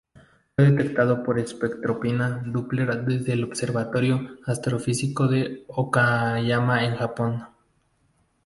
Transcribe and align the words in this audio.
Fue 0.55 0.65
detectado 0.71 1.21
por 1.21 1.37
espectroscopia 1.37 2.41
Doppler 2.47 3.05
desde 3.05 3.33
el 3.33 3.43
Observatorio 3.43 4.39
Astrofísico 4.47 5.27
de 5.27 5.63
Okayama 5.67 6.85
en 6.85 6.95
Japón. 6.95 7.43